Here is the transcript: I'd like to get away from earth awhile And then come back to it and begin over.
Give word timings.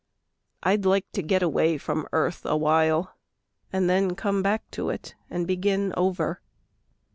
I'd 0.63 0.83
like 0.83 1.05
to 1.11 1.21
get 1.21 1.43
away 1.43 1.77
from 1.77 2.07
earth 2.11 2.43
awhile 2.43 3.15
And 3.71 3.87
then 3.87 4.15
come 4.15 4.41
back 4.41 4.63
to 4.71 4.89
it 4.89 5.13
and 5.29 5.45
begin 5.45 5.93
over. 5.95 6.41